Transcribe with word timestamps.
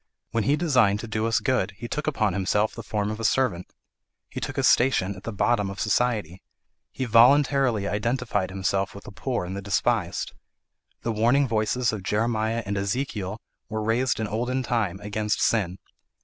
When 0.31 0.45
he 0.45 0.55
designed 0.55 0.99
to 1.01 1.07
do 1.07 1.27
us 1.27 1.39
good, 1.39 1.73
he 1.77 1.87
took 1.87 2.07
upon 2.07 2.33
himself 2.33 2.73
the 2.73 2.81
form 2.81 3.11
of 3.11 3.19
a 3.19 3.23
servant. 3.23 3.71
He 4.29 4.39
took 4.39 4.55
his 4.55 4.67
station 4.67 5.13
at 5.15 5.25
the 5.25 5.31
bottom 5.31 5.69
of 5.69 5.79
society. 5.79 6.41
He 6.89 7.05
voluntarily 7.05 7.87
identified 7.87 8.49
himself 8.49 8.95
with 8.95 9.03
the 9.03 9.11
poor 9.11 9.45
and 9.45 9.55
the 9.55 9.61
despised. 9.61 10.33
The 11.03 11.11
warning 11.11 11.47
voices 11.47 11.93
of 11.93 12.01
Jeremiah 12.01 12.63
and 12.65 12.77
Ezekiel 12.79 13.37
were 13.69 13.83
raised 13.83 14.19
in 14.19 14.25
olden 14.25 14.63
time, 14.63 14.99
against 15.01 15.39
sin. 15.39 15.77